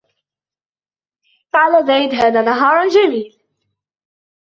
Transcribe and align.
قال 1.53 1.87
زيد: 1.87 2.13
هذا 2.25 2.41
نهار 2.41 2.87
جميل 2.87 3.39